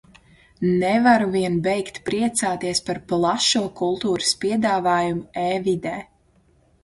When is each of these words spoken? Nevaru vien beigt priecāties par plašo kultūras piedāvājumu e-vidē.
Nevaru 0.83 1.25
vien 1.35 1.59
beigt 1.67 1.99
priecāties 2.07 2.81
par 2.87 2.99
plašo 3.13 3.61
kultūras 3.81 4.33
piedāvājumu 4.45 5.27
e-vidē. 5.45 5.93